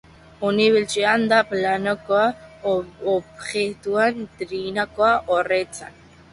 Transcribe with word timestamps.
Unibertsala 0.47 1.27
da 1.33 1.41
planoko 1.49 2.23
objektu 2.73 3.97
trinko 4.41 5.15
ororentzat. 5.41 6.05